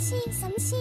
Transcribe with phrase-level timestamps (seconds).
[0.02, 0.76] 信什么信？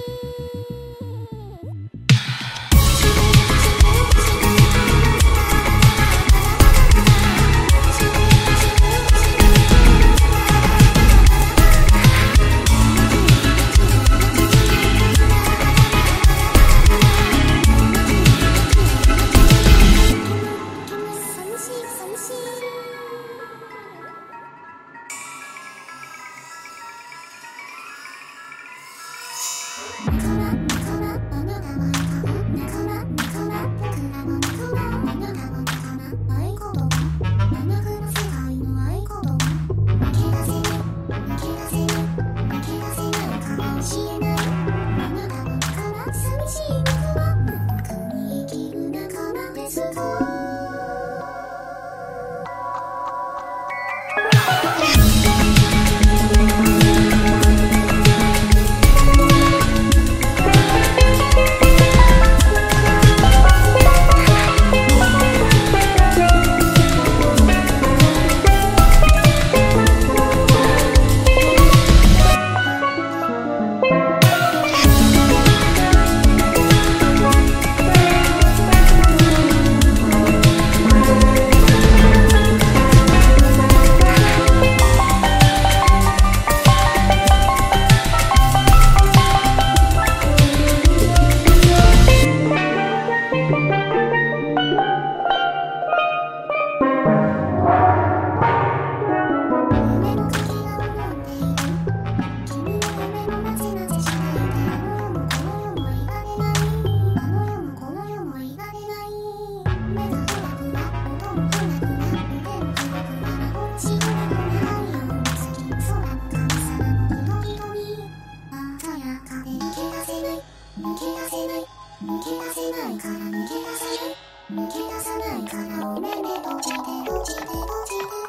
[125.18, 128.21] ないからお目目閉じて閉じて閉じて閉じて閉じて閉じて